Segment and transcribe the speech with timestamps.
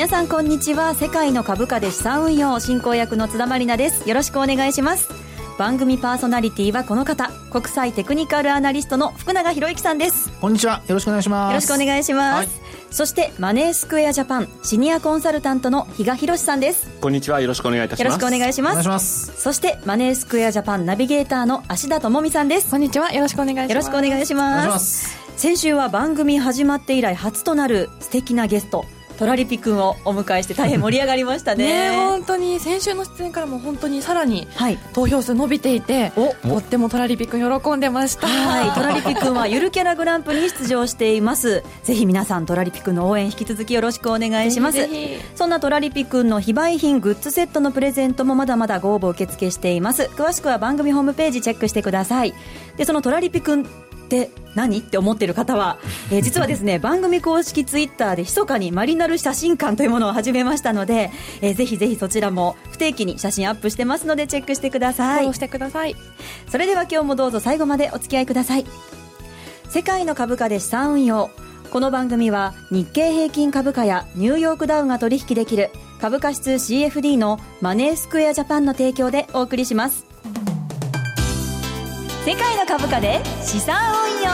[0.00, 0.94] 皆さんこんにちは。
[0.94, 4.08] 世界の株価で資産運用進行役の津田まりなです。
[4.08, 5.10] よろしくお願いします。
[5.58, 7.30] 番組パーソナリティはこの方。
[7.52, 10.30] 国際テクニカルアナリストの福永博之さんです。
[10.40, 10.82] こんにちは。
[10.86, 11.50] よろしくお願いします。
[11.50, 12.48] よろしくお願いします、はい、
[12.90, 16.88] そしてマネースクエアジャパンシニアコンサルタントの比嘉博さんです。
[17.02, 17.42] こんにちは。
[17.42, 18.04] よろしくお願いいたします。
[18.04, 19.32] よろしくお願いします。
[19.38, 22.70] そしてマネースクエアジャパンナビゲーターの芦田智美さんです。
[22.70, 23.12] こんにちは。
[23.12, 23.70] よろしくお願いします。
[23.70, 25.18] よろしくお願いします。
[25.36, 28.86] 先週は番組始まって以来初となる素敵なゲスト
[29.20, 31.90] トラリピ君をお迎えして大変盛り上がりましたね。
[31.90, 34.48] ね本当に先週の出演からも本当にさらに
[34.94, 38.26] 投票数伸びていて、はい、とってもトラリピ君喜んでました。
[38.26, 38.70] はい。
[38.72, 41.62] トラリピ君はゆるキャラグランプに出場しています。
[41.84, 44.88] ぜひ皆さんトラリピ君の応援引き続きよろしくお願いします。
[45.34, 50.04] そんなトラリピ君の非売品グッズセットのプレゼントもまだまだご応募受付しています。
[50.16, 52.32] 詳しくは番組ホームページチェックしてください。
[52.78, 53.66] でそのトラリピ君
[54.18, 55.78] って何って思っている方は、
[56.10, 65.32] えー、 実はですね番組公式ツイッターで密かにマリナル写真館というものを始めましたので、えー、ぜひぜひそちらも不定期に写真アップしてますのでチェックしてください。
[65.32, 65.94] してください。
[66.50, 68.66] それでは今日もどうぞ最後までお付き合いください。
[69.68, 71.30] 世界の株価で資産運用。
[71.70, 80.04] この番組は日経平均株価やニューヨークダウが取引できる株価指数 CFD のマネースクエアジャパンの提供でお送りします
[82.26, 84.30] 世界の株価で資産運用。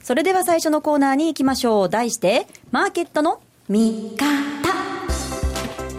[0.00, 1.88] それでは最初のコーナーに行きましょう。
[1.88, 4.59] 題してマーケットの見方。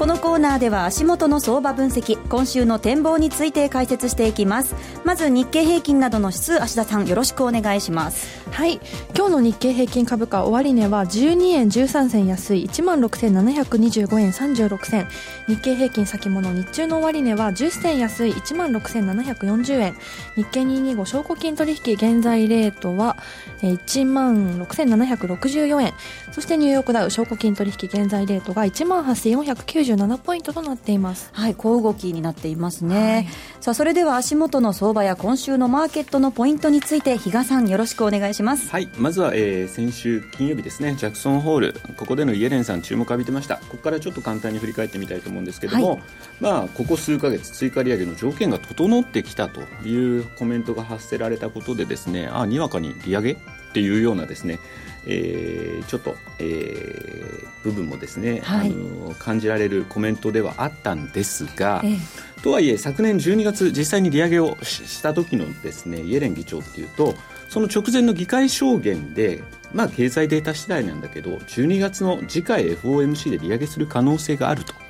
[0.02, 4.74] このコーナーでは足元の相場分析今週の展望について解説していきます。
[5.06, 8.42] まず日経平均などの指数芦田さんよろしくお願いします。
[8.50, 8.80] はい。
[9.16, 15.08] 今日の日経平均株価終値は12円13銭安い1万6725円36銭。
[15.48, 19.95] 日経平均先物日中の終値は10銭安い1万6740円。
[20.36, 23.17] 日経225証拠金取引現在レートは
[23.61, 25.94] 1万6764円。
[26.32, 31.30] そしてニューヨークダウ証拠金取引現在レートが1万8490 97ポイントとなっています。
[31.34, 33.28] はい小動きになっていますね、はい、
[33.62, 38.70] さあそれでは足元の相場や今週のマーケットのポイントについて比嘉さんよろしくお願いします。
[38.70, 40.96] はいまずは、えー、先週金曜日ですね。
[40.96, 43.58] ジャクソンホールここでのイエレンさん注目浴びてました。
[43.58, 46.02] ここからちょっと簡単に振り返ってみたいと思うんですけども、はい、
[46.40, 53.38] まあここ数か月追加利上げの条件が整ってきたというコメントが発せられたことでですねあにわかに利上げっ
[53.73, 54.60] ていうようなですね
[55.06, 61.98] えー、ちょっと、えー、部分もですね、はい、あの感じられるコメントではあったんですが、ええ、
[62.44, 67.16] とはいえ昨年12月実際に利上げをした時のですねイエレン議長っていうと
[67.50, 74.80] その直前の議会証言でまあ経済データ次第なんだけど12月の次回 FOMC で利上げする可能性があると。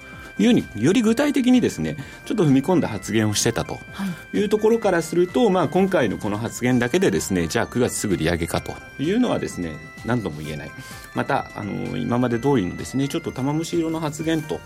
[0.41, 3.79] いううにより具体的にですねちょっと踏み込んだ発言をしてたと
[4.33, 4.43] い。
[4.43, 9.75] うところからすると、まあ、今回のこの発言だけでですねじゃあ9月すぐ利上げかというのはですね
[10.05, 10.71] 何度も言えない。
[11.13, 14.59] またあの今まで通りのですねちょっと玉虫色の発言と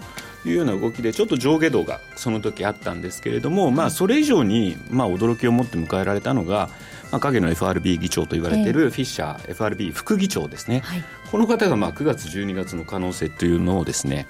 [0.46, 6.70] いうような動きでちょっと上下動がその時あったんですけれども、まあ、それ以上に、まあ、驚きを持って迎えられたのが、
[7.12, 11.04] まあ、影の FRB 議長と言われているフィッシャー、FRB 副議長ですね、はい、
[11.36, 14.26] この方がまあ9月、12月の可能性というのをですね、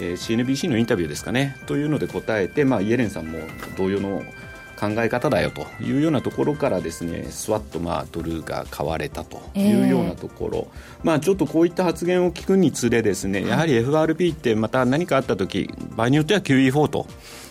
[0.00, 3.40] えー、CNBC のインタビューですかねというので答えて、まあ、イエレンさんも
[3.76, 4.22] 同様の
[4.80, 17.06] 考え方だよというようなところからですねスワッとまあドルが買われたというようなところ、えー、まあ、ちょっとこういった発言を聞くにつれですねやはり FRB ってまた何かあった時場合によっては QE4 と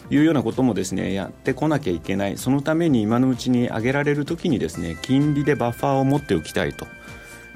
[0.09, 2.37] いうようなこともですねやってこなきゃいけない。
[2.37, 6.87] そのために今のうちに上げられる時にですね金利でバッファーを持っておきたいと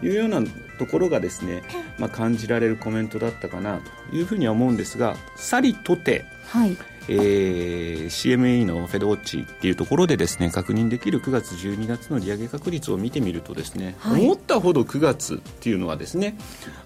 [0.02, 0.42] いうような
[0.78, 1.64] ところがですね、
[1.98, 3.80] まあ、感じられるコメントだったかな
[4.10, 6.78] というふうには思うんですがさりとて、はい。
[7.12, 16.38] えー、CME のフェドウォッチっていうところでですね確認できる9月12月の利上げ確率を見てみるとですね、はい、思ったほど9月っていうのはですね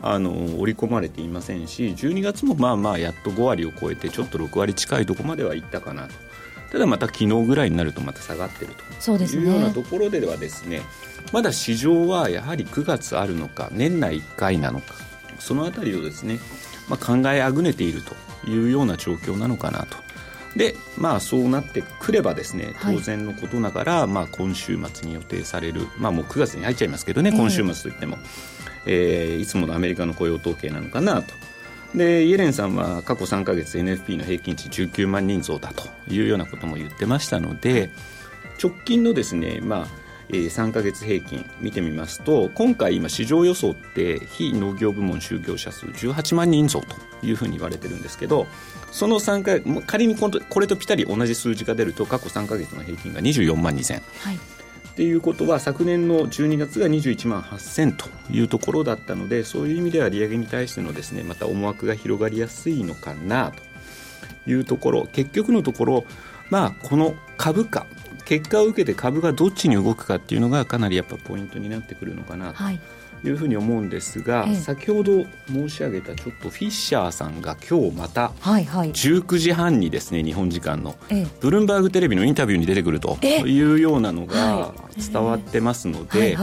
[0.02, 0.32] あの
[0.62, 6.14] 織り込まれていませんし12月もまあまあやっと5割を超えてちょっと6割近いところまではいったかなと
[6.74, 8.84] ただまた昨日ぐらいになるとまた下がってると。
[9.36, 10.82] いうようなところではですね
[11.32, 14.96] まだ市場はやはり9月あるのか年内1回なのか
[15.38, 16.40] そのあたりをですね、
[16.90, 18.16] まあ、考えあぐねていると
[18.50, 19.98] いうような状況なのかなと。
[20.56, 28.18] でまあそうなってくればですね当然のことながら、はい、まあ、今週末に予定される、まあ、もう9月に入っちゃいますけどね、今週末といっても、
[28.86, 31.34] えー、いつものアメリカの雇用統計なのかなと。
[31.96, 37.92] でイエレンさんは過去3か月 NFP の平均値19万人増だというようなことも言ってましたので
[38.62, 39.88] 直近のですね、まあ
[40.30, 48.48] えー、3か月平均見てみますと今回今市場予想って非農業部門就業者数18万人増というふうに言われてるんですけど
[48.92, 50.30] その3か仮にこ
[50.60, 54.40] れとぴったり同じ数字が出ると過去3か月の平均が24万2000、はい、
[54.94, 63.52] っていうことは昨年の12月が21万8000というところだったのでそういう意味では利上げに対してのですねまた思惑が広がりやすいのかな
[64.46, 66.06] というところ結局のところ
[66.52, 67.88] まあこの株価
[68.26, 72.64] 結果を受けて株がどっちに動くかっていうのがかなりやっぱポイントになってくるのかなと。
[72.64, 72.80] はい
[73.24, 80.96] いうふうに思うんですが、ええ、先ほど申し上げたちょっとフィッシャーさんが今日また19時半にですね日本時間の
[81.40, 86.38] ブルームバーグテレビのインタビューに出てくるというようなのが伝わってますので。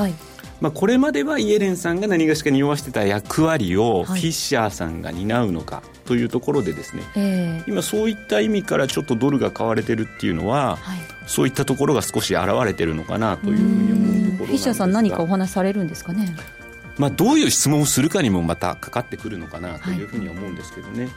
[0.60, 16.36] まあ、これまではイエレンさんが何がしか匂わしてた役割をフィッシャーさんが担うのかというところでですね、えー、今そういった意味からちょっとドルが買われてるっていうのは、はい、そういったところが少し現れてるのかなというふうに思うところフィッシャーさん何かお話されるんですかね？
[17.00, 21.04] まあ、どういう質問をするかにもまたかかってくるのかなというふうに思うんですけどね。
[21.04, 21.12] はい、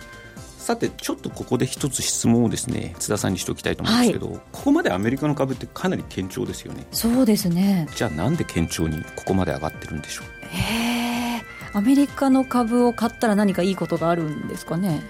[0.57, 6.87] さてちょっとここで一つ質問をですね津田さんにしておきたいと思うんですけど、はい、ここまでアメリカの株ってかなり堅調ですよね。
[6.91, 7.87] そうですね。
[7.95, 10.25] じゃあなんで堅調にここまで上がってるんでしょう？
[10.55, 11.41] へえ
[11.73, 15.03] アメリカの株を買ったら何かいいことがあるんですかね？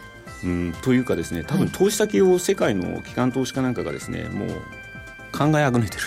[0.43, 4.49] うんというかですね多分投資先を世界の機関投資家なんかがですねもう
[5.31, 6.03] 考えあぐねてる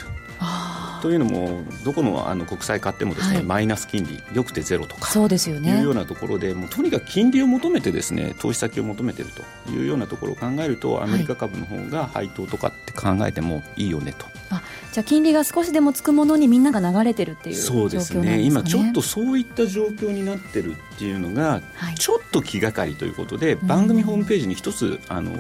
[1.06, 14.26] というのもどこのあの国債買ってもですね、はい、マイナス金利よくてゼロとかそうですよ、ね、いうようなところでもうとにかく金利を求めてですね投資先を求めているというようなところを考えるとアメリカ株の方が配当とかって考えてもいいよねと。
[14.50, 14.62] あ
[14.92, 21.62] じゃあ金利が少しでもつくものにみんなが流れてるっていうそうですね、ね、今ちょっとそういった状況になってるっていうのが、
[21.96, 25.32] ちょっと気がかりということで、番組ホームページに一つあの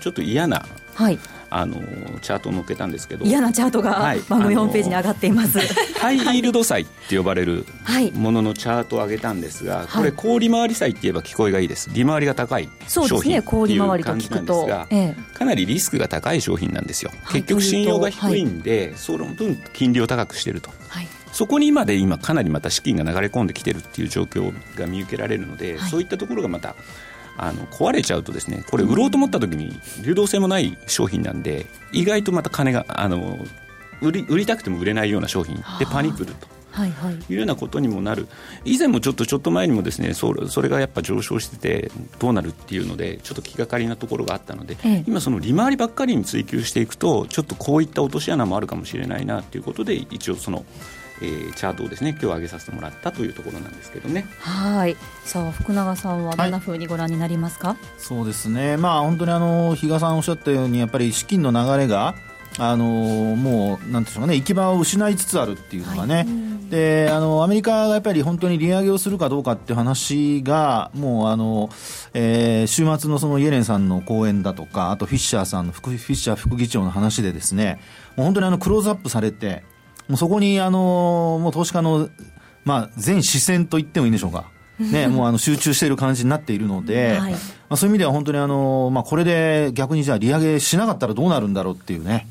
[0.00, 1.18] ちょっと嫌な、はい、
[1.58, 1.76] あの
[2.20, 3.24] チャートを載っけたんですけど。
[3.24, 5.58] 嫌なチャートが番組ホームページに上がっています、
[5.98, 7.64] ハイイールド債って呼ばれる
[8.14, 11.90] もののチャートを上げたんですが、これ小利回り債って言えば聞こえがいいです。
[11.92, 14.86] 利回りが高い商品っていう感じなんですが、
[15.32, 20.70] かなりリスクが高い商品なんですよ、結局信用が低いんで、その分金利を高くしてると、
[21.32, 26.74] そこに今で今かなりまた資金が流れ込んできてるっていう状況が見受けられるので、そういったところがまた
[27.38, 29.72] あの壊れちゃうとですねこれ売ろうと思った時に
[30.02, 33.38] 流動性もない商品なんで意外とまた金があの
[34.00, 36.56] 売り売りたくても売れないような商品でパニクると。
[36.76, 38.28] はいはい、いうようなことにもなる。
[38.66, 50.66] 以前もちょっとちょっと前にもですねそれそれがやっぱ上昇しててどうなるっていうのでちょっと気がかりなところがあったので、ええ、今その利回りばっかりに追求していくとちょっとこういった落とし穴もあるかもしれないなということで一応その
[51.20, 54.26] えー、チャートをですね今日上げさせてもらったというところなんですけどね。
[54.40, 54.96] はい。
[55.24, 58.76] さあ福永さんはどんなふうにご覧になりますか、はい、そうですね。
[58.76, 62.14] まあ本当にあの比嘉さんおっしゃったようにやっぱり資金の流れが
[62.58, 64.36] あのもうなんでしょうかね。
[64.36, 71.68] 行き場を失いつつあるっていうのがね、はい、であのアメリカがやっぱり本当に利上げをするかどうかっていう話がもうあの、
[72.14, 77.78] えー、週末のそのイエレンさんの講演だとかあとフィッシャーさんのフィッシャー副議長の話でですね
[78.16, 79.62] もう本当にあのクローズアップされて
[80.08, 82.08] もうそこに、あのもう投資家の、
[82.64, 84.44] まあ、全視線と言ってもいいんでしょうか。
[84.78, 87.38] ね、もうあの集中している感じになっているので、はい、ま
[87.70, 92.26] あ、そういう意味では本当にあの、まあ、これで逆にじゃあ利上げしなかったらどうなるんだろうっていうね、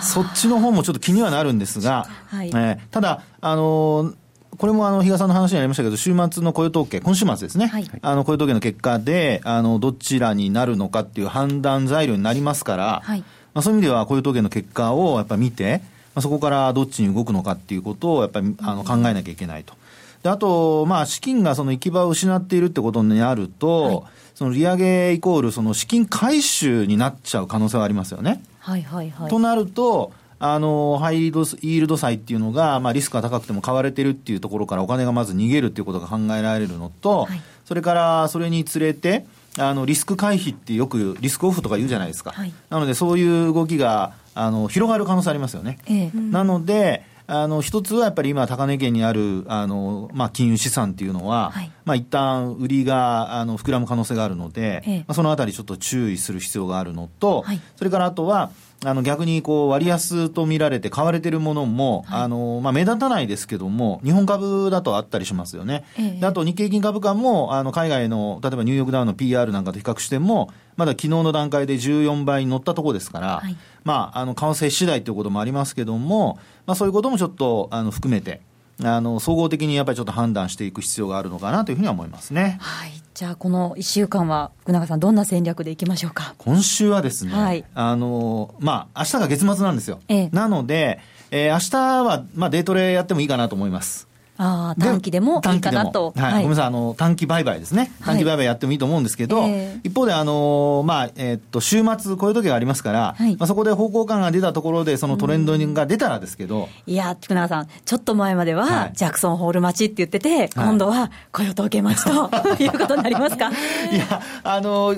[0.00, 4.14] そっちの方もちょっと気にはなるんですが、はい、えー、ただ、あの
[4.56, 13.20] これもあの、比嘉さんの話にありましたけど、週末の雇用統計、今週末ですね、はい、あの、雇用統計の結果で、あの、どちらになるのかっていう判断材料になりますから、はい、
[13.52, 15.84] まあ、そういう意味では雇用統計の結果をやっぱ見て、ま
[16.16, 19.74] あ、そこからどっちに動くのかっていうことをやっぱりあの考えなきゃいけないと。
[20.22, 24.02] であと、まあ、資金がその行き場を失っているってことになると、はい、
[24.34, 28.42] その利上げイコールその資金回収になっちゃう可能性はありますよね。
[28.58, 39.24] はいはいはい、となると、あの、ハイイールド債っていうのが、まあ、リスクが高くても買われてるっていうところからお金がまず逃げるっていうことが考えられるのと、はい、それからそれにつれて、
[39.58, 42.32] あの、リスク回避ってよくリスクオフとか言うじゃないですか。
[42.32, 45.78] はい、なので、そういう動きが、あの、広がる可能性ありますよね。
[45.86, 58.50] ええ、なので、あの、一つはやっぱり今、高値圏にある、あの、まあ、金融資産っていうのは、はい、まあ、一旦売りが、あの、膨らむ可能性があるので、ええ、まあ、そのあたりちょっと注意する必要があるのと、はい、それからあとは、
[58.86, 65.84] あの逆にこう割安と見られて買われてるものも、はい、あのまあ、目立たないですけども、日本株だとあったりしますよね。
[65.98, 78.40] ええ、あと日経平均株価もあの海外の、例えばニューヨークダウンの PR なんかと比較しても、まだ昨日の段階で14倍に乗ったところですから、はい、まあ、あの為替次第ということもありますけども、まあ、そういうこともちょっとあの含めて、
[78.84, 82.58] あの総合的にやっぱりちょっと判断していく必要があるのかなというふうには思いますね。
[82.60, 86.34] はいじゃあ、この1週間は、福永さん、どんな戦略でいきましょうか？
[86.36, 90.00] 今週はですね、はい、あのまあ明日が月末なんですよ。
[90.08, 90.98] ええ、なので、
[91.30, 94.06] えー、明日は、まあ、デートレやってもいいかなと思います。
[94.38, 97.90] あ短期でもいいかなと、はい、はい、ごめんなさいあの短期売買ですね。
[98.04, 99.80] 短期売買やってもいいと思うんですけど、はいえ。
[99.82, 113.50] ー、一方であの、まあえー、っと週末こういう時がありますから、はい、まあ、そこで方向感が出たところでそのトレンドが出たらですけど、いや福永さんちょっと前までは、ジャクソンホール待ちって言ってて、今度は雇用統計待ちということになりますか？
[113.92, 114.94] いやあの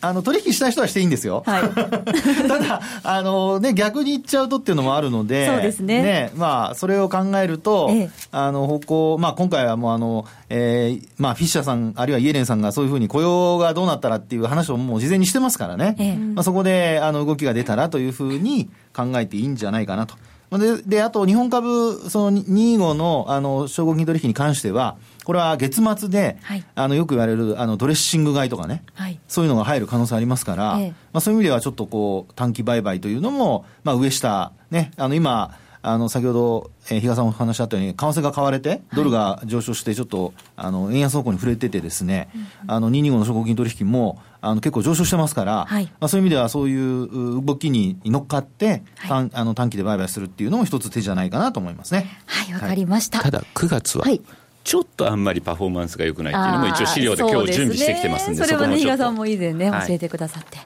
[0.00, 1.62] あの取引したい人はしていいんですよ、はい、
[2.48, 6.02] ただあの、ね、逆に言っちゃうとっていうのもあるのでそうですね。
[6.02, 20.16] ね、まあ、それを考えると、ええ、あの方向、まあ、今回はもうあの、えーまあ、フィッシャーさん、あるいはイエレンさんがそういうふうに雇用がどうなったらっていう話をもう事前にしてますからね、ええ、まあ、そこであの動きが出たらというふうに考えていいんじゃないかなと。
[20.56, 42.28] で、であと日本株、その25のあの証拠金取引に関しては、これは月末で、はい、あのよく言われるあのドレッシング買いとかね、はい、そういうのが入る可能性ありますから、ええ、まあ、そういう意味ではちょっとこう短期売買というのも、まあ、上下、ね、あの今、あの先ほど、えー、比嘉さんお話あったように、為替が買われて、ドルが上昇して、ちょっと、あの円安方向に触れててですね、
[42.66, 52.06] あの225の証拠金取引もあの結構上昇してますから、はい、まあ、そういう意味では、そういう動きに乗っかって、はい、あの短期で売買するっていうのも一つ手じゃないかなと思いますね。
[52.26, 53.20] はい、わかりました。
[53.20, 54.20] ただ、9月は、はい。
[54.64, 60.58] ちょっとあんまりパフォーマンスが良くないっていうのも一応資料で今日準備してきてますんで、それはね、比嘉さんも以前ね、教えてくださって。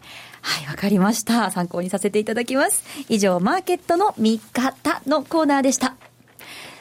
[0.42, 1.50] はい、わ、かりました。
[1.50, 2.84] 参考にさせていただきます。
[3.08, 5.94] 以上、マーケットの見方のコーナーでした。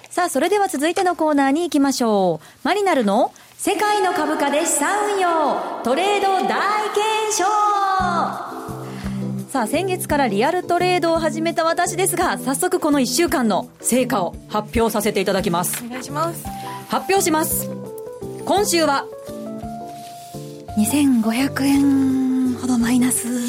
[0.10, 2.46] さあ、それでは続いてのコーナーに行きましょう。
[2.64, 3.32] マリナルの
[3.64, 7.44] 世界の株価で資産運用トレード大検証
[9.52, 16.44] さあ先月からリアルトレードを始めた私ですが早速この1週間の成果を発表させていただきますお願いします
[16.90, 17.70] 発表します
[18.46, 19.06] 今週は
[20.80, 23.41] 2500円ほどマイナス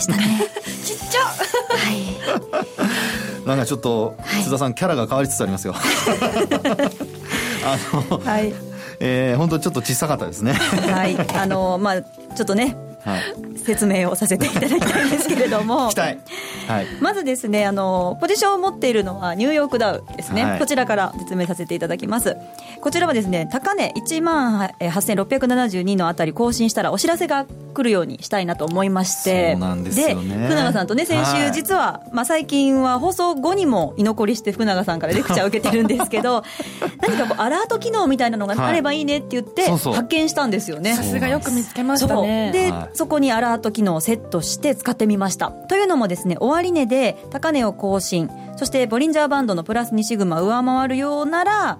[0.00, 0.48] でしたね。
[0.84, 1.20] ちっちゃ。
[1.20, 3.46] はい。
[3.46, 5.74] なんかちょっと津田さん、はい、キャラが変わりつつありますよ。
[7.64, 7.78] あ
[8.10, 8.52] の、はい、
[9.00, 10.52] えー、本当ちょっと小さかったですね。
[10.52, 11.16] はい。
[11.36, 12.76] あのまあちょっとねはい、
[13.64, 15.90] 説明をさせていただきたいんですけれども。
[16.70, 22.36] はい、まずですねあのポジションを持っているのはニューヨークダウですね、はい、こちらから説明させていただきます。
[22.80, 29.52] こちらはですね高値1万8672のあたり更新したらお知らせが来るようにしたいなと思いまして。
[29.52, 36.44] そうなんですよ、ね、福永さんとね先週実は、まあ、最近は放送後にも居残りして福永さんからレクチャーを受けてるんですけど
[37.02, 40.94] 何かこうアラート機能みたいなのがあればいいねって言って発見したんですよね。
[40.94, 42.52] さすがよく見つけましたね。
[42.52, 45.50] で、そこにアラート機能をセットして使ってみました。
[45.50, 48.30] というのもですね終値で高値を更新。
[48.56, 51.78] そしてボリンジャーバンドのプラス2シグマ上回るようなら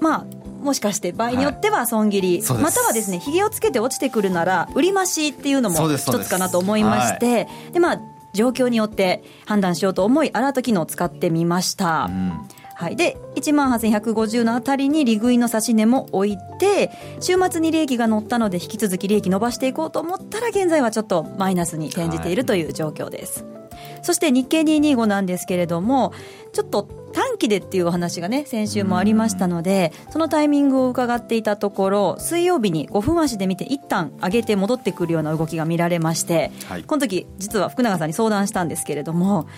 [0.00, 8.00] まあもしかして場合によっては損切り、はい、またはですねひげをつけて落ちてくるなら売り増しっていうのも一つかなと思いまして、はい、でまあ
[8.32, 16.90] 状況によって判断しようと思いアラート機能を使ってみました、うんはい、で1万8150のあたりに利食いの指値も置いて
[17.20, 23.54] 週末に利益が乗ったので引き続き利益伸ばしていこうと思ったら現在はちょっとマイナスに転じているという状況です、はい、
[24.02, 26.12] そして日経225なんですけれども
[26.52, 26.82] ちょっと
[27.14, 39.48] 短期でっていうお話がね先週もありましたのでそのタイミングを伺っていたところ水曜日に5分足で見て一旦上げて戻ってくるような動きが見られまして、はい、この時実は福永さんに相談したんですけれども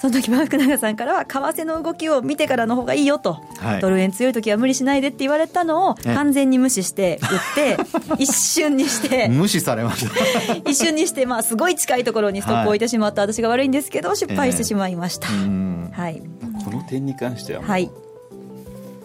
[0.00, 7.76] その時は福永さんからは為替の動きを見てからの方がいいよと、はい、ドル円強い時は無理しないでって言われたのを完全に無視して売って
[8.22, 9.28] 一瞬にして。
[9.28, 10.54] 無視されました。
[10.70, 16.22] 一瞬にして、まあ、すごい近いところにストップを置いてしまった私が悪いんですけど失敗してしまいました、えー、はい、
[16.64, 17.90] この点に関してははい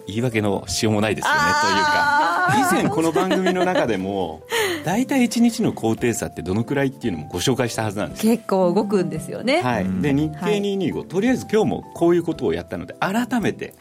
[0.06, 2.24] 言い訳のしようもないですよねというか。
[2.70, 4.42] 以前この番組の中でも
[4.84, 8.22] 大体1日の高低差ってどのくらいっていうのもご紹介したはずなんです。
[8.22, 13.74] 結構動くんですよね、はい、で日経225、はい、とりあえず今日もこういうことをやったので改めて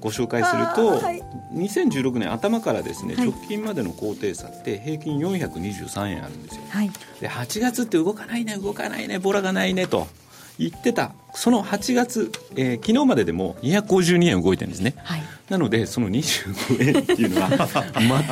[0.00, 1.22] ご紹介すると、はい、
[1.54, 6.90] 2016年頭からですね、直近までの高低差って平均423円あるんですよ、はい、
[7.20, 10.06] で8月って動かないね動かないねボラがないねと
[10.58, 17.68] 言ってたその8月、えー、昨日まででも252円動いてるんですね、はい、なのでその25円っていうのは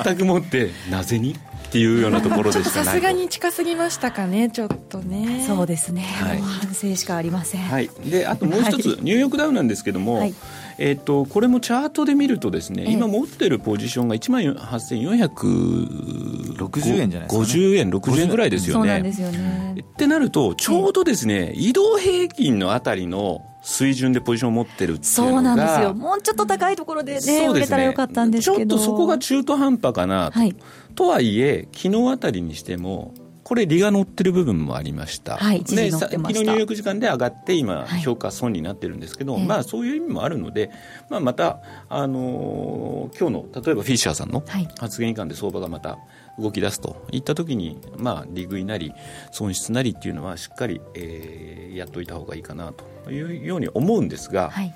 [0.04, 5.44] 全くもってなぜにっていうようなところでしかないさすがに近すぎましたかねちょっとね。
[5.46, 10.34] そうですね、はい、反省しかありません、はい、であともう一つ、はい、ニューヨークダウなんですけども、はい。
[10.78, 18.80] えーと、これもチャートで見るとですね、今持ってるポジションが1万8460円じゃないですか、ね、50円60円ぐらいですよね。
[18.80, 19.76] そうなんですよね。
[19.80, 25.94] ってなるとちょうどですね、移動平均のあたりの水準でポジションを持ってるっていうのがそうなんですよ。
[25.94, 28.56] もうちょっと高いところでね売れたらよかったんですけど。
[28.56, 30.56] ちょっとそこが中途半端かなと、はい、
[30.94, 33.14] とはいえ昨日あたりにしても
[33.44, 40.70] ここれ、利が乗ってる部分もありました、はい、で昨日入力時間で上がって、今、評価損になってるんですけど、はい、まあ、そういう意味もあるので、
[41.10, 44.42] まあ、また、あのー、今日の例えばフィッシャーさんの
[44.78, 45.98] 発言以下で相場がまた
[46.38, 47.06] 動き出すと。
[47.12, 48.92] いったときに、まあ、利食いなり、
[49.30, 53.10] 損失なりっていうのは、しっかり、えー、やっておいた方がいいかなと。
[53.10, 54.74] いうように思うんですが、はい、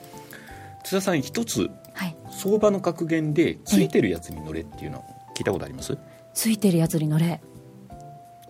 [0.84, 1.70] 津田さん、一つ、
[2.30, 5.96] 相場の格言で、ついてるやつに乗れっていうのは聞いたことあります？
[6.34, 7.40] ついてるやつに乗れ。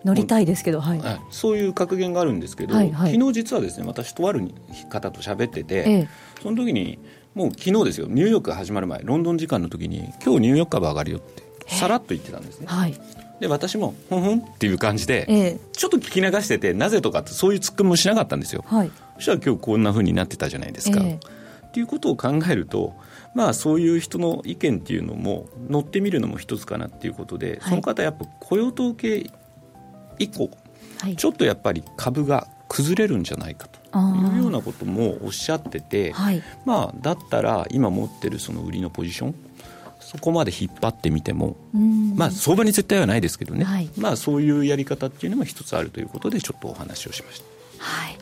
[0.03, 4.41] 乗りたいですけど、はい、そういう格言があるんですけど、はいはい、昨日実はですね私とある
[4.89, 6.09] 方と喋ってて、ええ、
[6.41, 6.99] その時に
[7.33, 8.07] もう昨日ですよ。
[8.07, 12.95] ニューヨークが始まる前ロンドン時間の時に今日ニューヨーク株上がるよってさらっと言ってたんですね、はい、
[13.39, 22.93] で私もふんふんっていう感じで、え、ちょっと聞き流しててなぜとかってそういうツッコミもしなかったんですよ、はい、そしたら今日こんなふうになってたじゃないですか、っていうことを考えると
[23.37, 29.29] まあ、そういう人の意見っていうのも乗ってみるのも一つかなっていうことで、その方やっぱ雇用統計
[30.17, 30.49] 以降、
[30.99, 33.77] はい、ちょっとやっぱり株が崩れるんじゃないかと。
[33.99, 39.35] いうようなこともおっしゃってて、はい、まあ、だったら今持ってるその売りのポジション
[40.07, 41.57] そこまで引っ張ってみても、
[42.15, 47.83] まあ、相場に絶対はないですけどね、はい、まあ、そういうやり方っていうのも一つあるということでちょっとお話をしました。
[47.83, 48.17] はい。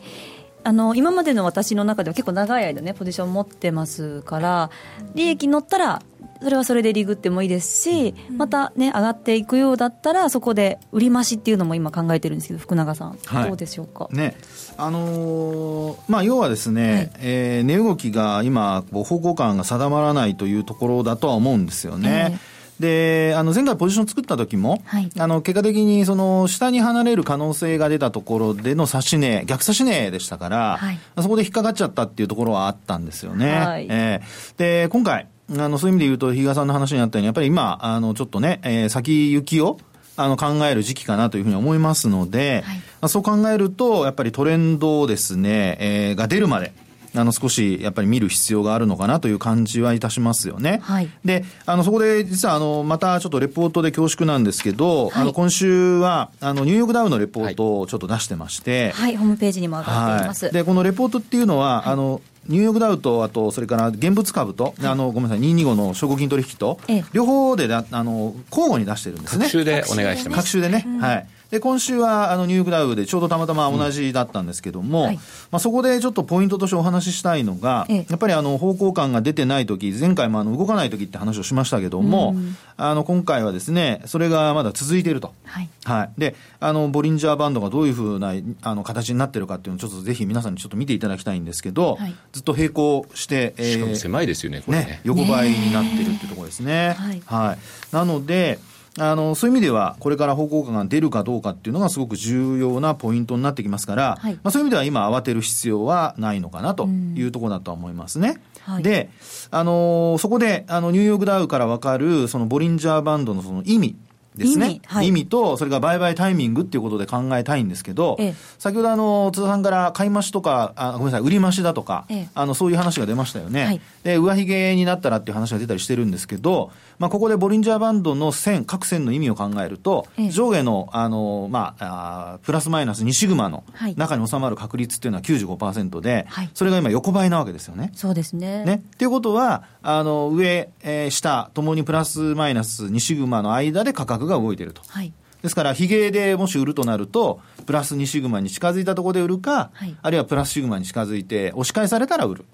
[0.64, 4.70] あの今までの私の中では結構長い間ねポジション持ってますから
[5.14, 6.02] 利益乗ったら
[6.42, 14.08] それはそれでリグってもいいですし、またね、上がっていくようだったら、そこで売り増しっていうのも今考えてるんですけど、福永さん、はい、どうでしょうか？
[14.10, 14.36] ね、
[14.76, 22.28] あのー、まあ、要はですね、はい、えー、値動きが今、方向感が定まらないというところだとは思うんですよね。
[22.32, 22.38] えー
[22.76, 33.50] で、あの、前回ポジション作った時も、はい、あの、結果的に、その、下に離れる可能性が出たところでの指し値、逆指し値でしたから、はい、そこで引っかかっちゃったっていうところはあったんですよね。
[33.50, 39.78] はい、えー、で、今回、あの、そういう意味で言うと、比嘉さんの話にあったように、やっぱり今、あの、ちょっとね、えー、先行きを、
[40.16, 42.64] あの、考える時期かなというふうに思いますので、
[43.00, 46.72] はい、そう考えると、やっぱりトレンドですね、えー、が出るまで、
[47.14, 50.80] あの、少しやっぱり見る必要があるのかなという感じはいたしますよね。
[50.82, 60.50] はい、で、あの、そこで実はあの、またちょっとレポートで恐縮なんですけど、はい、あの、今週は、あの、ニューヨークダウのレポートをちょっと出してまして、はい、はい、ホームページにも上がっています。
[60.50, 69.44] で、このレポートっていうのは、あの、ニューヨークダウと、あと、それから現物株と、はい、あの、ごめんなさい、225の証拠金取引と、ええ、両方であの、交互に出してるんですね。
[69.44, 70.38] 各週でお願いしてます。
[70.42, 70.86] 各週でね。
[71.00, 71.26] はい。
[71.50, 85.32] で、今週はあのニューヨークダウでちょうどたまたま同じだったんですけども、うんはい、まあ、そこでちょっとポイントとしてお話ししたいのが、ええ、やっぱりあの方向感が出てないとき、前回もあの動かないときって話をしましたけども、うん、あの今回はですね、それがまだ続いていると。
[85.44, 85.68] はい。
[85.84, 86.20] はい。
[86.20, 94.84] で、あの、ボリンジャーバンドがどういうふうなあの形になってるかっていうのをちょっとぜひ皆さんにちょっと見ていただきたいんですけど、はい、ずっと並行して、えー、しかも狭いですよね、これね。
[94.84, 96.96] ね横ばいになってるっていうところですね。
[96.98, 97.22] はい。
[97.24, 97.94] はい。
[97.94, 98.58] なので、
[98.98, 108.40] あの、そういう意味では、これから方向感が出るかどうかっていうのがすごく重要なポイントになってきますから、はい、まあ、そういう意味では今慌てる必要はないのかなというところだと思いますね。
[108.62, 109.10] はい、で、
[109.50, 113.96] あの、そこで、あの、ニューヨークダウからわかる、そのボリンジャーバンドのその意味
[114.36, 114.66] ですね。
[114.66, 123.64] 意味はい、意味と、それから売買タイミングっていうことで考えたいんですけど、ええ、先ほどあの、津田さんから買い増しとか、あごめんなさい、売り増しだとか、え、あの、そういう話が出ましたよね。
[123.64, 133.64] はい、で、上髭になったらっていう話が出たりしてるんですけど、まあ、ここでボリンジャーバンドの線、各線の意味を考えると、上下の、あの、まあ、あプラスマイナス2シグマの
[133.96, 137.92] 中に収まる確率っていうのは95%で、はい、それが今横ばいなわけですよね。
[137.94, 138.64] そうですね。
[138.64, 138.82] ね。
[138.94, 144.82] っていうことは、あの、上、えー、下、ともにプラスマイナス2シグマの間で価格が動いていると。
[144.86, 145.12] はい
[145.42, 152.44] ですから、ヒゲでもし売るとなると、プラス2シグマに近づいたところで売るか、はい、あるいはプラスシグマに近づいて、押し返されたら売る。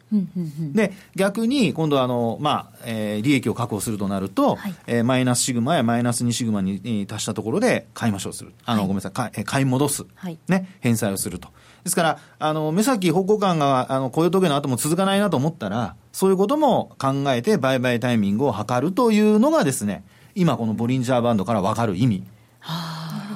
[0.75, 8.53] で、逆に、今度はあの、まあ、えー、利益を確保するとなると、はい、えー、マイナスシグマやマイナス2シグマに達したところで買いましょうする。
[8.65, 10.05] あの、はい、ごめんなさい、買買い戻す。
[10.15, 11.49] はい、ね、返済をすると。
[11.85, 20.05] ですから、あの、目先方向感が、あの、雇用時計の後も続かないなと思ったら、そういうことも考えて売買タイミングを測るというのがですね、
[20.35, 22.25] 今このボリンジャーバンドから分かる意味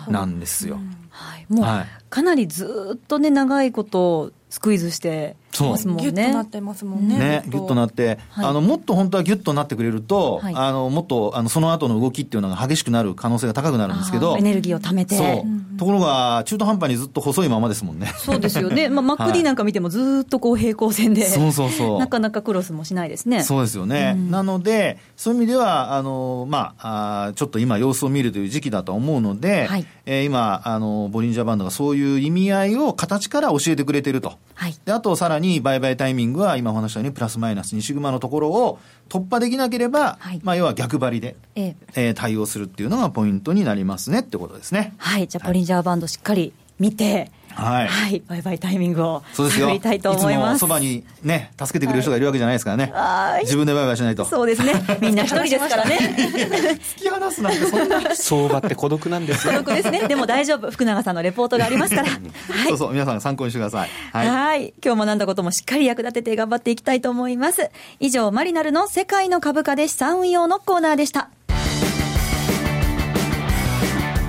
[0.09, 0.79] なんですよ。
[1.11, 1.67] はい、もう、
[2.11, 6.03] かなりずっとね、長いことスクイズしてますもんね。
[6.03, 7.19] ギュッとなってますもんね。
[7.19, 14.37] ね、ギュッとなって、はい、あの、もっと本当はギュッとなってくれると、はい、あの、もっと、あの、その後の動きっていうのが激しくなる可能性が高くなるんですけど。
[14.37, 15.17] エネルギーを貯めて。
[15.17, 15.77] そう。
[15.77, 18.13] ところが、中途半端にずっと細いままですもんね。
[18.17, 18.89] そうですよね。
[18.89, 21.25] まあ、マック D なんか見てもずっとこう平行線で。
[21.27, 21.99] そうそうそう。
[22.01, 23.43] なかなかクロスもしないですね。
[23.43, 24.15] そうですよね。
[24.17, 34.35] うん、なので、そういう意味では、あの、まあ、あちょっと今様子を見るという時期だと思うので、はい、えー、今、あの、ボリンジャーバンドがそういう意味合いを形から教えてくれてると。
[34.57, 38.79] はい、であとさらに売買タイミングは今お話したようにプラスマイナス2シグマのところを
[39.11, 42.11] 突破できなければ、はい、まあ、要は逆張りで、ええ。
[42.11, 44.95] ー、対応するっていうのがポイントになりますねってことですね。
[44.97, 50.59] はい、じゃあ、ポリンジャーバンドしっかり見て、はい、はい、売買タイミングを探りたいと思います。
[50.59, 52.93] そばにね、助けてくれる人がいるわけじゃないですからね。
[52.95, 54.27] はい、自分で売買しないと。
[54.27, 54.75] そうですね。
[55.01, 55.97] みんな一人ですからね。
[56.97, 58.15] 突き放すなんてそんな。
[58.15, 59.55] 相場って孤独なんですよ。
[59.55, 60.07] 孤独ですね。
[60.07, 60.71] でも大丈夫。
[60.71, 62.09] 福永さんのレポートがありますから。
[62.11, 63.91] はい、そうそう、皆さん参考にしてください。
[64.13, 64.29] はい。
[64.29, 67.71] はい今日学んだこともしっかり役立てて頑張っていきたいと思います。
[68.01, 71.31] 以上、マリナルの世界の株価で資産運用のコーナーでした。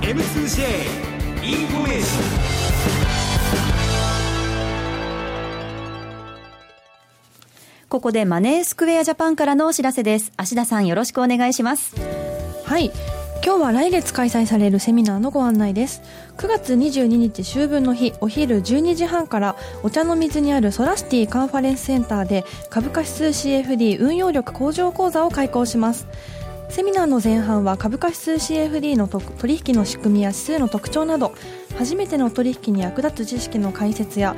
[0.01, 1.07] M2J
[1.43, 2.56] インフォメーション
[7.89, 10.33] ここでマネースクエアジャパンからのお知らせです。
[10.35, 11.95] 芦田さんよろしくお願いします。
[12.65, 12.91] はい。
[13.45, 16.01] 今日は来月開催されるセミナーのご案内です。
[16.35, 26.07] 9月22日秋分の日、お昼12時半からお茶の水にあるソラシティカンファレンスセンターで株価指数 CFD 運用力向上講座を開講します。
[26.69, 31.33] セミナーの前半は株価指数 CFD の取引の仕組みや指数の特徴など
[31.77, 34.35] 初めての取引に役立つ知識の解説や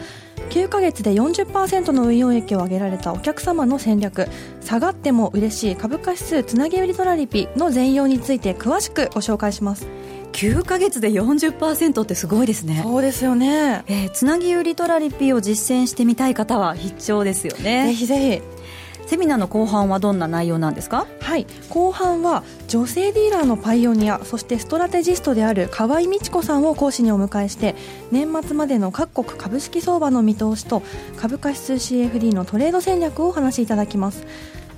[0.49, 4.27] 9ヶ月で40%の運用益を上げられたお客様の戦略
[4.61, 9.87] 下がっても嬉しい株価指数つなぎ売りトラリピの全容について詳しくご紹介します。
[10.31, 12.81] 9ヶ月で40%ってすごいですね。
[12.83, 17.87] そうですよね、えー、つなぎ売りトラリピを実践してみたい方は必聴ですよね。
[17.87, 18.58] ぜひぜひ
[19.09, 21.07] セミナーの後半はどんな内容なんですか？
[21.19, 21.47] はい。
[21.69, 27.73] 後半は女性ディーラーのパイオニアそしてストラテジストである河合美智子さんを講師にお迎えして
[28.11, 30.83] 年末までの各国株式相場の見通しと
[31.17, 34.27] 株価指数 CFD のトレード戦略をお話しいただきます。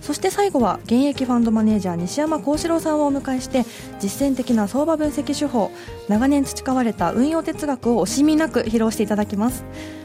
[0.02, 3.66] そして最後は現役ファンドマネージャー西山幸四郎さんをお迎えして
[4.00, 5.72] 実践的な相場分析手法
[6.10, 9.64] 長年培われた運用哲学を惜しみなく披露していただきます。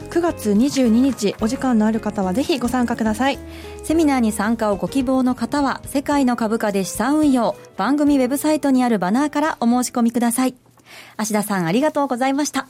[0.09, 3.39] 9月22日お時間のある方はぜひご参加ください。
[3.83, 10.55] セミナーに参加をご希望の方は世界の株価で資産運用番組ウェブサイトにあるバナーからお申し込みください。
[11.17, 12.67] 芦田さんありがとうございました。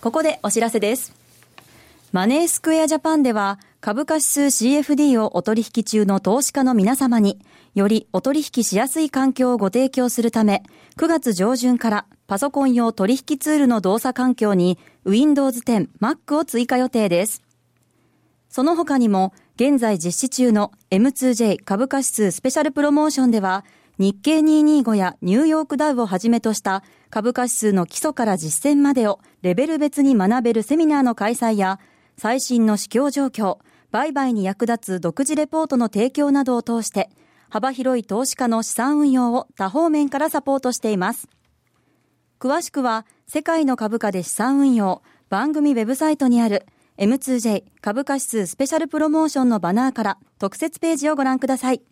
[0.00, 1.23] ここでお知らせです。
[2.14, 7.40] マネースクエアジャパンでは株価指数 CFD をお取引中の投資家の皆様に
[7.74, 10.62] よりお取引しやすい環境をご提供するため
[10.96, 17.42] 9月上旬からパソコン用取引ツールの動作環境に Windows 10、Mac を追加予定です。
[18.48, 23.64] その他にも、現在実施中の M2J 株価指数スペシャルプロモーションでは、
[23.98, 31.80] 日経225やニューヨークダウをはじめとした株価指数の基礎から実践までをレベル別に学べるセミナーの開催や、
[32.16, 33.58] 最新の市況状況、
[33.90, 37.10] 売買に役立つ独自レポートの提供などを通して、
[37.48, 41.28] 幅広い投資家の資産運用を多方面からサポートしています。
[42.40, 46.66] 詳しくは、世界の株価で資産運用、番組ウェブサイトにある
[46.98, 51.82] M2J 株価指数スペシャルプロモーションのバナーから特設ページをご覧ください。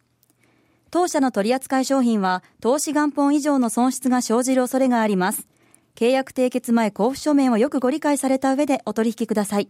[0.90, 5.48] 当社の取扱い商品は投資元本以上の損失が生じる恐れがあります。
[5.96, 9.68] 契約締結前交付書面をよくご理解された上でお取引ください。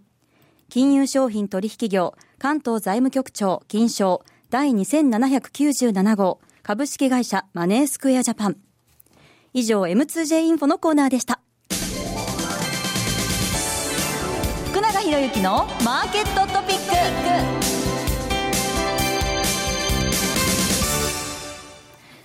[0.72, 8.56] 金融商品取引業関東財務局長金賞第2797号株式会社マネースクエアジャパン。
[9.52, 11.40] 以上 M2J インフォのコーナーでした。
[14.70, 17.72] 福永博之のマーケットトピック。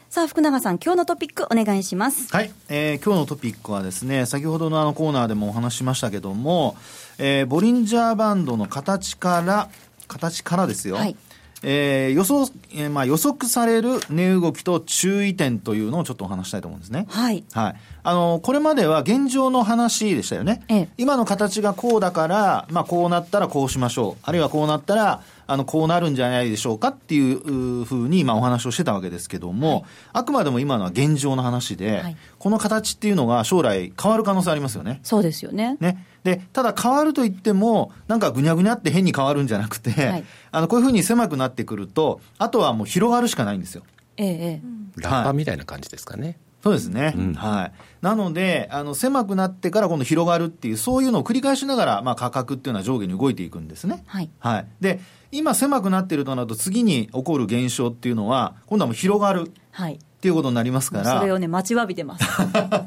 [0.10, 6.76] さあ福永さん今日のトピックお願いしますはい、えー、今日のトピックはですね先ほどのあのコーナーでもお話ししましたけども、
[7.20, 9.70] えー、ボリンジャーバンドの形から
[10.08, 11.16] 形からですよ、はい、
[11.64, 17.06] えー、予想、えー、まあ予測される値動きと注意点というのをちょっとお話したいと思うんですね。
[17.10, 17.44] はい。
[17.52, 17.76] はい。
[18.04, 20.64] あの、これまでは現状の話でしたよね。
[20.68, 24.24] ええ、今の形がこうだから、まあこうなったらこうしましょう。
[24.24, 29.84] あるいはこうなったら、あの、こうなるんじゃないでしょうかっていうふうに、まあお話をしてたわけですけども、はい、
[30.14, 35.00] あくまでも今のは現状の話で、はい、この形っていうのが将来変わる可能性ありますよね。
[35.04, 35.78] そうですよね。
[35.80, 36.06] ね。
[36.24, 43.84] で、ただ変わると言っても、なんかぐにゃぐにゃって変に変わるんじゃなくて、はい、あの、こういうふうに狭くなってくると、あとはもう広がるしかないんですよ。
[44.18, 44.62] ええ。
[44.98, 46.38] ラッパみたいな感じですかね。
[46.68, 54.04] そうですね、うん、はい、なのであの、狭くなってから今度広がるっていう、そういうのを繰り返しながら、まあ、価格っていうのは上下に動いていくんですね。
[54.06, 55.00] はい、はい、で
[55.32, 59.50] 今、狭くなっているとなると、次に起こる現象っていうのは、今度はもう広がる。
[59.72, 61.20] はいっていうことになりますから。
[61.20, 62.26] それをね、待ちわびてます。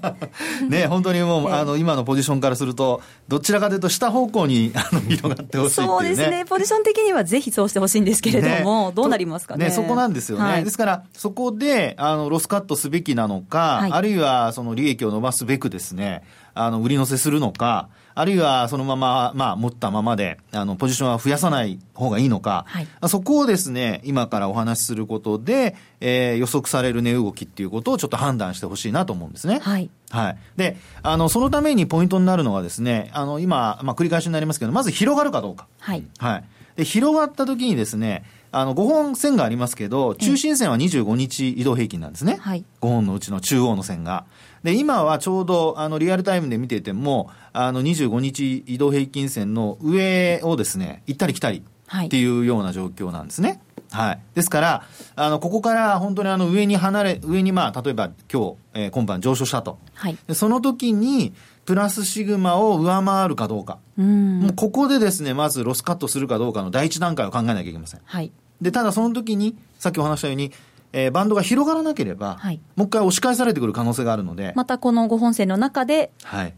[0.68, 6.44] ね、本当にもう、 えー、あの、今のポジションからすると、どちらかというと下方向に あの広がってほしい、ね、そうですね。
[6.46, 9.66] ポジション的にはぜひそうしてほしいんですけれども、ね、どうなりますかね。
[9.66, 10.44] ね、そこなんですよね。
[10.44, 16.22] はい、ですから、そこで、あの、ロスカットすべきなのか、はい、あるいは、その利益を伸ばすべくですね、
[16.52, 17.88] あの、売り乗せするのか、
[18.20, 29.60] あるいはそのまま、まあ、持ったままで、あの、ポジションは増やさない方がいいのか、はい、そこをですね、今からお話しすることで、えー、予測される値動きっていうことをちょっと判断してほしいなと思うんですね。
[29.60, 29.90] はい。
[30.10, 30.38] はい。
[30.56, 35.66] で、あの、そのためにポイントになるのはですね、あの、今、まあ、繰り返しになりますけど、まず広がるかどうか。
[35.78, 36.04] はい。
[36.18, 36.44] はい。
[36.76, 42.38] で、広がった時にですね、あの、5本線がありますけど、中心線は25日移動平均なんですね。
[42.40, 42.64] はい。
[42.80, 44.24] 5本のうちの中央の線が。
[44.62, 51.62] で、今はちょうど、あの、リアルタイムで見ていても、あの、25日移動平均線の上をですね、行ったり来たり
[52.04, 53.48] っていうような状況なんですね。
[53.48, 53.60] はい。
[53.92, 54.84] はい、ですから、
[55.16, 59.78] あの、ここから本当にあの、上に離れ、上にまあ、例えば今日、えー、今晩上昇したと。
[59.94, 60.18] はい。
[60.28, 61.32] でその時に、
[61.64, 63.78] プラスシグマを上回るかどうか。
[63.98, 64.40] うん。
[64.40, 68.00] もうここでですね、まずロスカットするかどうかの第一段階を考えなきゃいけません。
[68.04, 68.32] はい。
[68.60, 70.52] で、ただその時に、さっきお話したように、
[70.92, 76.12] えー、バンドが広がらなければ、はい、もう一回押し返されてくる可能性があるので、またこの5本線の中で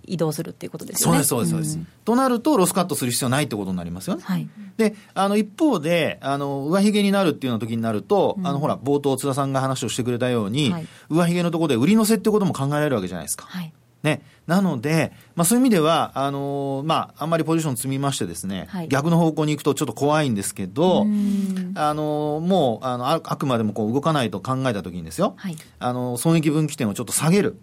[0.05, 1.23] 移動するっていうことですよね。
[1.23, 1.93] そうです、そうです、そうです。
[2.05, 4.23] となると、ロスカットする必要ないってことになりますよね。
[4.25, 13.47] はい、で、あの、一方で、あの、上髭になるっていうような時になると、うん、あの、ほら、冒頭津田さんが話をしてくれたように、はい、上髭のところで売り乗せってことも考えられるわけじゃないですか。
[13.47, 14.23] はいね。
[14.47, 27.59] なので、まあそういう意味では、あのー、まあ、あんまりポジション積みましてですね、はい、逆の方向に行くとちょっと怖いんですけど、あのー、もう、あの、あくまでもこう動かないと考えたときにですよ、はい、あの、損益分岐点をちょっと下げる。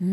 [0.00, 0.06] 要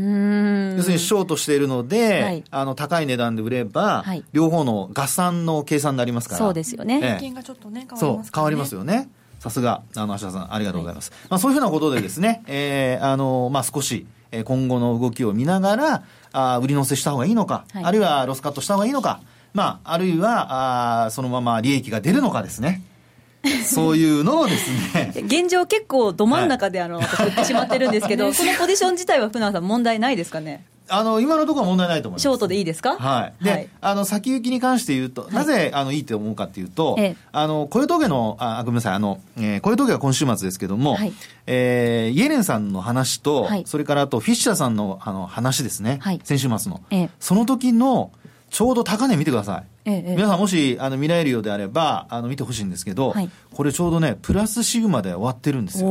[0.84, 6.40] するにショートしているので、はい、あの高い値段で売れば、はい、両方の合算の計算になりますから。
[6.40, 7.00] そうですよね。
[7.00, 8.24] 平均がちょっとね、変わりますね。
[8.24, 9.10] そう、変わりますよね。
[9.40, 11.12] さすが、あの、橋田さん、ありがとうございます。
[11.12, 19.22] はい、まあ、そういうふうなことでですね、えー、あの、まあ、少し、え今後の動きを見ながら、あ売り乗せした方がいいのか、はい、あるいはロスカットした方がいいのか、
[19.54, 22.84] まあ、あるいは、あそのまま利益が出るのかですね。
[23.66, 25.14] そういうのをですね。
[25.16, 30.66] 現状結構ど真ん中であの、私売ってしまってるんですけど、 そのポジション自体は福永さん問題ないですかね？
[30.90, 32.22] あの、今のところは問題ないと思います。
[32.22, 32.98] ショートでいいですか？
[32.98, 33.44] はい。
[33.44, 41.14] で、はい、あの、先行きに関して言うと、なぜ、あの、いいと思うかっていうと、ええ、あの、雇用統計の、あ、ごめんなさい、あの、えー、雇用統計は今週末ですけども、はい、
[41.46, 46.00] えー、イエレンさんの話と、はい、それからあと、フィッシャーさんの、あの、話ですね。
[46.02, 46.82] はい、先週末の。
[46.90, 48.12] ええ、その時の、
[48.50, 49.64] ちょうど高値見てください。
[49.84, 55.88] ええ、皆さんもしあの見られるようであればあの見てほしいんですけど、はい、これちょうどねプラスシグマで終わってるんですよ。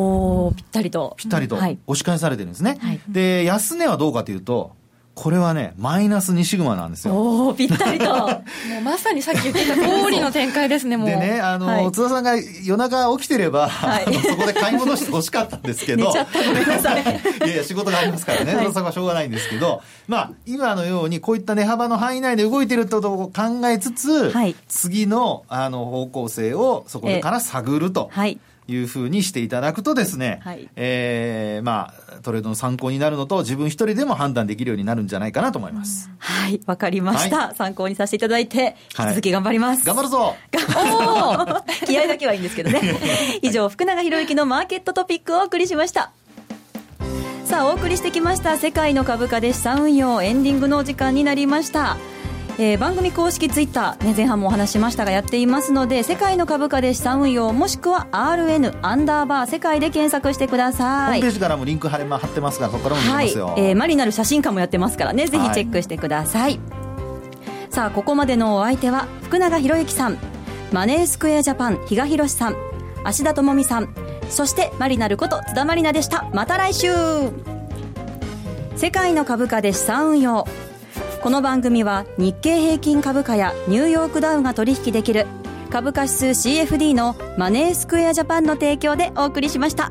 [0.46, 1.14] おぴったりと。
[1.18, 2.78] ぴったりと、押し返されてるんですね。
[2.80, 4.72] はい、で安値はどうかというと
[5.16, 7.48] これはね、マイナス2シグマなんですよ。
[7.48, 8.04] おぴったりと。
[8.14, 8.42] も
[8.78, 11.08] うまさにさっき言ってた通りの展開ですね、もう。
[11.08, 16.04] でね、あの、はい、津田さんが夜中起きてれば、はい、そこで買い戻してほしかったんですけど。
[16.08, 17.00] 寝ちゃったごめんなさい。
[17.02, 17.06] い
[17.40, 28.10] やいや、仕事がありますからね、はい、津田さんはしょうがないんですけど、まあ、今のようにこういった値幅の範囲内で動いてるってことを考えつつ、はい、次の、あの、方向性をそこから探ると。
[28.12, 36.10] はいいうふうにしていただくとですね、はい、えー、まあ、トレードの参考になるのと、自分一人でも判断できるようになるんじゃないかなと思います。
[36.18, 39.84] はい、わかりました、はい、参考にさせていただいて、引き続き頑張ります。
[39.84, 40.34] 頑張るぞ
[41.86, 42.80] 気合だけはいいんですけどね。
[43.42, 46.10] 以上、福永博之のマーケットトピックをお送りしました。
[47.44, 51.96] さあ、お送りしてきました、世界の株価で資産運用、エンディングのお時間になりました。
[52.58, 61.08] えー、番組公式ツイッター、ね、前半もお話しましたがやっていますので世界の株価で資産運用もしくは RN アンダーバー世界で検索してください。
[61.08, 70.18] ホームページからもリンク貼貼ってますからそこからも見れますよ、はい、えー、マリナル写真館もやってますからねぜひチェックしてください、はい、さあここまでのお相手は福永博之さん
[70.72, 72.56] マネースクエアジャパン比嘉宏さん
[73.04, 73.94] 芦田智美さん
[74.28, 76.28] そしてマリナルこと津田マリナでした。
[76.34, 76.88] また来週。
[78.76, 80.46] 世界の株価で資産運用
[81.26, 85.26] この番組は日経平均株価やニューヨークダウが取引できる
[85.70, 89.90] 株価指数 CFD のマネースクエアジャパンの提供でお送りしました。